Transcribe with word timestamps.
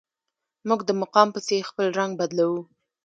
موږ 0.67 0.79
د 0.85 0.89
مقام 1.01 1.27
پسې 1.33 1.67
خپل 1.69 1.85
رنګ 1.99 2.11
بدلوو. 2.19 2.61